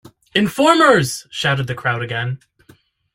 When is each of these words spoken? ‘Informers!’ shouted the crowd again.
‘Informers!’ 0.33 1.27
shouted 1.29 1.67
the 1.67 1.75
crowd 1.75 2.01
again. 2.01 2.39